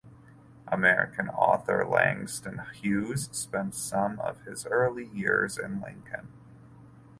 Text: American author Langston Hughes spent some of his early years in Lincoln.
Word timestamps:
American 0.67 1.29
author 1.29 1.85
Langston 1.85 2.63
Hughes 2.73 3.29
spent 3.33 3.75
some 3.75 4.19
of 4.21 4.41
his 4.45 4.65
early 4.65 5.05
years 5.05 5.59
in 5.59 5.79
Lincoln. 5.79 6.29